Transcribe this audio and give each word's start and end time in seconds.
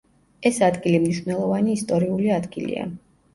ეს 0.49 0.55
ადგილი 0.67 1.01
მნიშვნელოვანი 1.03 1.77
ისტორიული 1.81 2.33
ადგილია. 2.39 2.89